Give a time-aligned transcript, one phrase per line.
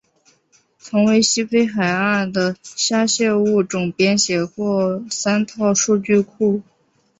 [0.79, 6.63] 曾为西非海岸的虾蟹物种编写过三套数据库。